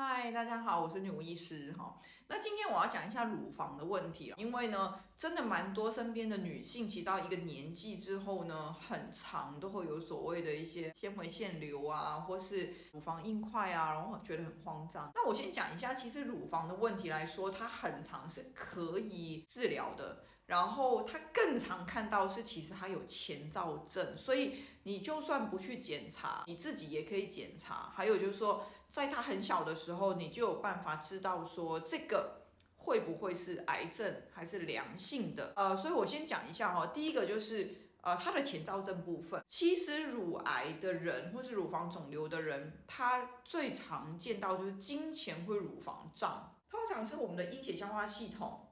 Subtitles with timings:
[0.00, 2.00] 嗨，大家好，我是女巫医师哈。
[2.28, 15.10] 那今天我要讲一下乳房的问题，因为呢，真的蛮多身边的女性，其到一个年纪之后呢，很长都会有所谓的一些纤维腺瘤啊，或是乳房硬块啊，然后觉得很慌张。
[15.16, 20.22] 那我先讲一下，其实乳房的问题来说，它很长是可以治疗的。
[20.48, 27.92] 然后他更常看到是，其实他有前兆症，所以你就算不去检查，你自己也可以检查。
[27.94, 32.46] 还有就是说，在他很小的时候，你就有办法知道说这个
[32.78, 35.52] 会不会是癌症还是良性的。
[35.54, 39.44] 呃，所以我先讲一下哈，第一个就是呃它的前兆症部分。
[39.46, 48.64] 其实乳癌的人或是乳房肿瘤的人，他最常见到就是经前会乳房胀，通常是我们的阴血消化系统。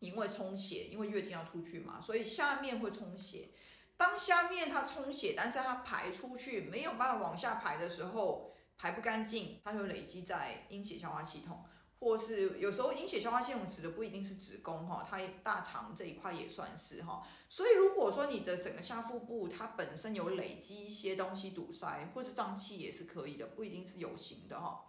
[0.00, 3.48] 因为充血，因为月经要出去嘛，所以下面会充血。
[3.96, 11.64] 当下面它充血，但是它排出去没有办法往下排的时候，排不干净，它就累积在阴血消化系统，
[11.98, 17.26] 或是有时候阴血消化系统指的不一定是子宫哈，它大肠这一块也算是哈。
[17.48, 24.84] 所以如果说你的整个下腹部它本身有累积一些东西堵塞，或是胀气也是可以的，不一定是有形的哈。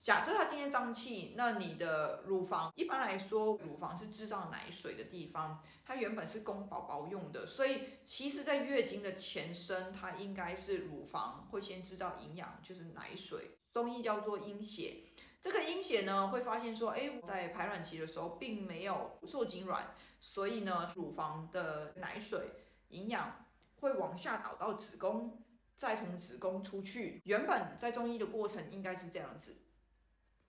[0.00, 15.04] 假设它今天胀气，那你的乳房一般来说，乳房是制造奶水的地方，它原本是供宝宝用的，所以其实，在月经的前身，它应该是乳房会先制造营养，就是奶水，中医叫做阴血。
[15.42, 22.52] 这个阴血呢，会发现说，哎，在排卵期的时候，并没有受精卵，所以呢，乳房的奶水
[22.88, 23.44] 营养
[23.80, 25.42] 会往下导到子宫，
[25.76, 27.20] 再从子宫出去。
[27.26, 29.58] 原本在中医的过程应该是这样子。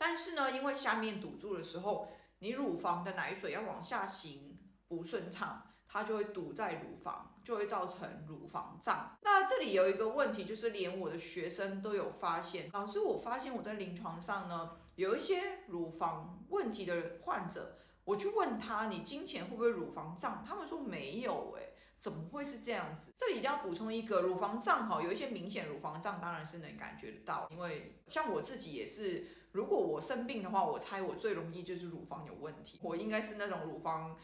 [0.03, 2.07] 但是呢，因为下面堵住的时候，
[2.39, 9.15] 你乳房的奶水要往下行不顺畅，它就会堵在乳房，就会造成乳房胀。
[9.21, 20.43] 那这里有一个问题，就是连我的学生都有发现，老师，我发现我在临床上呢，有一些乳房问题的患者，我去问他，你经前会不会乳房胀？
[20.43, 21.67] 他们说没有，哎。
[22.01, 23.13] 怎么会是这样子？
[23.15, 27.47] 这里一定要补充一个，乳房胀哈，有一些明显乳房胀，当然是能感觉得到。
[27.51, 32.79] 因为像我自己也是，如果我生病的话，我猜我最容易就是乳房有问题。
[32.81, 34.17] 我应该是那种乳房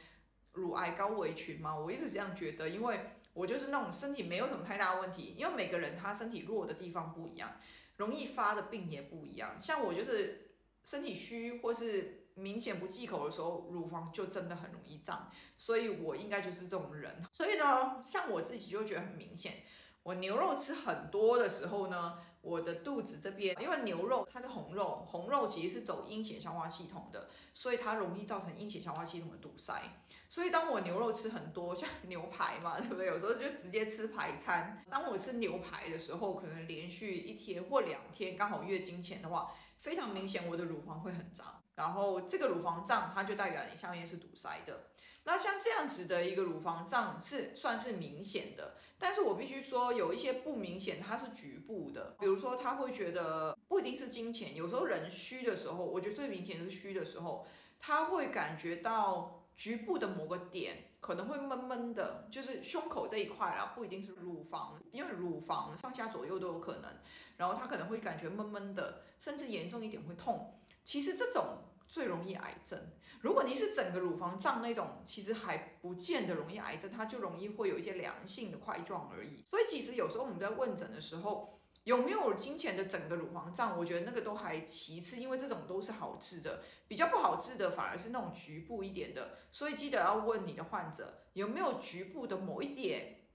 [0.53, 7.59] 乳癌高危群嘛，我一直这样觉得，因为我就是那种身体没有什么太大问题，因为每个人他身体弱的地方不一样，
[7.97, 9.61] 容易发的病也不一样。
[9.61, 12.23] 像我就是身体虚或是。
[12.37, 17.23] 明显不忌口的时候，乳房就真的很容易胀，所以我应该就是这种人。
[17.33, 19.63] 所以呢，像我自己就觉得很明显，
[20.03, 29.81] 我牛肉吃很多的时候呢，我的肚子这边，因为牛肉它是红肉，红肉其实是走阴血消化系统的，所以它容易造成阴血消化系统的堵塞。
[30.29, 33.07] 所以当我牛肉吃很多，像牛排嘛，对不对？
[33.07, 34.83] 有时候就直接吃排餐。
[34.89, 41.63] 当我吃牛排的时候，可能连续一天或两天，刚好月经前的话，非常明显我的乳房会很胀。
[41.77, 44.87] 然后这个乳房胀，它就代表你下面是堵塞的。
[45.23, 52.15] 那像这样子的一个乳房胀是算是明显的，但是我必须说有一些不明显，它是局部的。
[52.19, 57.45] 比如说他会觉得不一定是金钱，有时候人虚的时候，我觉得最明显是虚的时候，
[57.79, 66.89] 他会感觉到局部的某个点可能会闷闷的，就是胸口这一块啊，不一定是乳房，因为乳房上下左右都有可能。
[67.35, 70.53] 然后他可能会感觉闷闷的，甚至严重一点会痛。
[70.87, 72.79] 其实这种最容易癌症。
[73.19, 79.43] 如果你是整个乳房胀那种，其实还不见得容易癌症，它就容易会有一些良性的块状而已。
[79.49, 86.63] 所以其实有时候我们在问诊的时候，有没有金钱的整个乳房胀，我觉得那个都还其次，因为这种都是好治的。
[86.87, 89.39] 比较不好治的反而是那种局部一点的。
[89.51, 93.25] 所以记得要问你的患者有没有局部的某一点，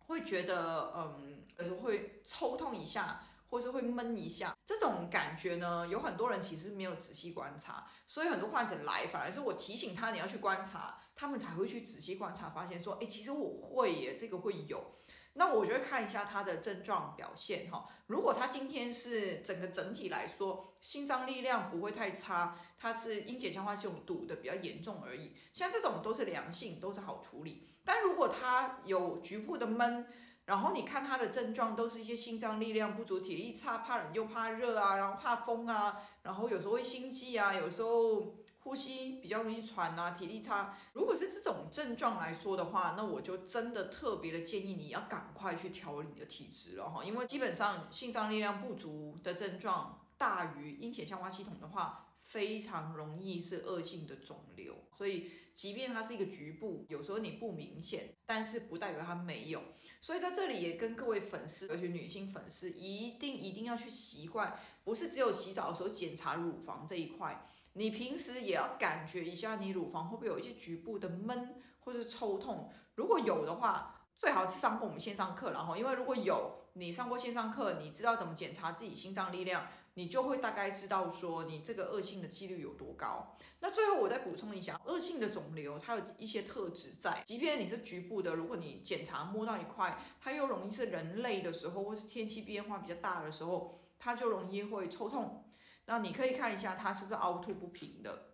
[0.00, 3.22] 会觉得嗯，呃，会抽痛一下。
[3.50, 14.96] 或是会闷一下，这种感觉呢，有很多人其实没有仔细观察，所以很多患者来，反而是我提醒他你要去观察，他们才会去仔细观察，发现说，哎，其实我会耶，这个会有。
[15.34, 17.86] 那我就会看一下他的症状表现哈。
[18.08, 27.68] 如果他今天是整个整体来说，心脏力量不会太差，他是阴血消化系统堵的比较严重而已，像这种都是良性，都是好处理。
[27.84, 30.04] 但如果他有局部的闷，
[30.50, 40.76] 然后你看他的症状都是一些心脏力量不足、体力差、怕冷又怕热啊，然后怕风啊，然后有时候会心悸啊，有时候呼吸比较容易喘啊，体力差。
[40.94, 54.74] 如果是这种症状来说的话，那我就真的特别的建议你要赶快去调理你的体质了哈，因为基本上心脏力量不足的症状大于阴血消化系统的话，非常容易是恶性的肿瘤。
[54.92, 59.62] 所以即便它是一个局部，有时候你不明显，但是不代表它没有。
[60.00, 79.66] 所以在这里也跟各位粉丝，尤其女性粉丝，一定一定要去习惯，不是只有洗澡的时候检查乳房这一块，你平时也要感觉一下你乳房会不会有一些局部的闷或者抽痛，如果有的话，最好是上过我们线上课，然后因为如果有你上过线上课，你知道怎么检查自己心脏力量。
[80.00, 83.36] 你就会大概知道说你这个恶性的几率有多高。
[83.60, 95.44] 那最后我再补充一下，恶性的肿瘤它有一些特质在，即便你是局部的，如果你检查摸到一块，它又容易是人类的时候，或是天气变化比较大的时候，它就容易会抽痛。
[95.84, 98.30] 那你可以看一下它是不是凹凸不平的，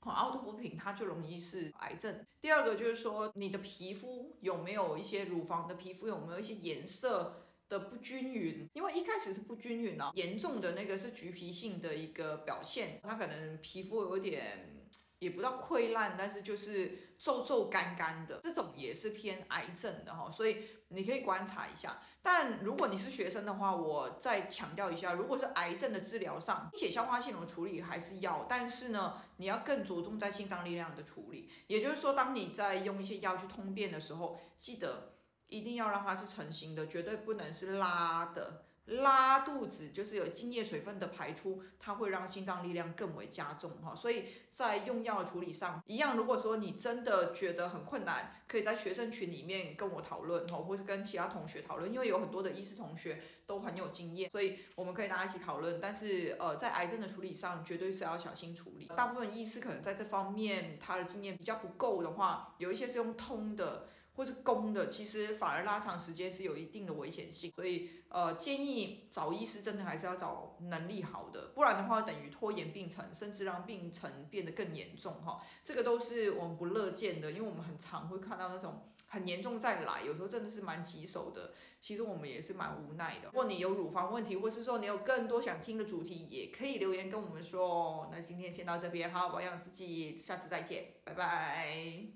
[0.00, 2.24] 凹凸不平它就容易是癌症。
[2.40, 14.86] 第二个就是说你的皮肤有没有一些乳房的皮肤有没有一些颜色的不均匀，因为一开始是不均匀啊，严重的那个是橘皮性的一个表现，它可能皮肤有点，
[15.18, 22.02] 也不到溃烂，但是就是皱皱干干的，这种也是偏癌症的哈，所以你可以观察一下。
[22.22, 35.13] 但如果你是学生的话，我再强调一下，如果是癌症的治疗上，并且消化系统的处理还是要，但是呢，你要更着重在心脏力量的处理，也就是说，当你在用一些药去通便的时候，记得。
[35.54, 38.64] 一定要让它是成型的，绝对不能是拉的。
[38.86, 43.94] 拉肚子就是有津液水分的排出，它会让心脏力量更为加重哈。
[43.94, 55.80] 所以在用药的处理上，一样，如果说你真的觉得很困难，可以在学生群里面跟我讨论哈，或是跟其他同学讨论，因为有很多的医师同学都很有经验，所以我们可以大家一起讨论。
[55.80, 58.84] 但是呃，在癌症的处理上，绝对是要小心处理。
[58.94, 63.88] 大部分医师可能在这方面他的经验比较不够的话，有一些是用通的。
[64.16, 83.26] 或是攻的，其实反而拉长时间是有一定的危险性，所以呃建议找医师真的还是要找能力好的，不然的话等于拖延病程，甚至让病程变得更严重哈，这个都是我们不乐见的，因为我们很常会看到那种很严重再来，有时候真的是蛮棘手的，其实我们也是蛮无奈的。
[83.26, 88.08] 如果你有乳房问题，或是说你有更多想听的主题，也可以留言跟我们说。
[88.12, 92.06] 那今天先到这边，好好保养自己，下次再见，拜拜。